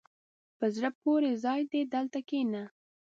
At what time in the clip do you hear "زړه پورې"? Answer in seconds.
0.75-1.31